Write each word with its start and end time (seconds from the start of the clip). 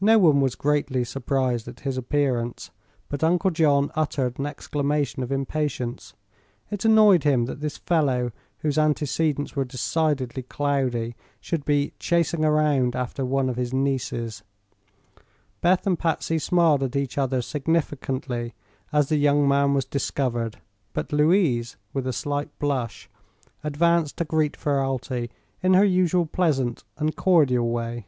No 0.00 0.18
one 0.18 0.40
was 0.40 0.54
greatly 0.54 1.04
surprised 1.04 1.68
at 1.68 1.80
his 1.80 1.98
appearance, 1.98 2.70
but 3.10 3.22
Uncle 3.22 3.50
John 3.50 3.92
uttered 3.94 4.38
an 4.38 4.46
exclamation 4.46 5.22
of 5.22 5.30
impatience. 5.30 6.14
It 6.70 6.86
annoyed 6.86 7.24
him 7.24 7.44
that 7.44 7.60
this 7.60 7.76
fellow, 7.76 8.32
whose 8.60 8.78
antecedents 8.78 9.54
were 9.54 9.66
decidedly 9.66 10.42
cloudy, 10.42 11.16
should 11.38 11.66
be 11.66 11.92
"chasing 11.98 12.46
around" 12.46 12.96
after 12.96 13.26
one 13.26 13.50
of 13.50 13.56
his 13.56 13.74
nieces, 13.74 14.42
Beth 15.60 15.86
and 15.86 15.98
Patsy 15.98 16.38
smiled 16.38 16.82
at 16.82 16.96
each 16.96 17.18
other 17.18 17.42
significantly 17.42 18.54
as 18.90 19.10
the 19.10 19.18
young 19.18 19.46
man 19.46 19.74
was 19.74 19.84
discovered, 19.84 20.62
but 20.94 21.12
Louise, 21.12 21.76
with 21.92 22.06
a 22.06 22.12
slight 22.14 22.58
blush, 22.58 23.10
advanced 23.62 24.16
to 24.16 24.24
greet 24.24 24.56
Ferralti 24.56 25.28
in 25.62 25.74
her 25.74 25.84
usual 25.84 26.24
pleasant 26.24 26.84
and 26.96 27.16
cordial 27.16 27.68
way. 27.68 28.06